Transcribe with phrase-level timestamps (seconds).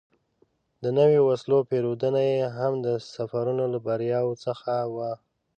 [0.83, 5.11] د نویو وسلو پېرودنه یې هم د سفرونو له بریاوو څخه وه.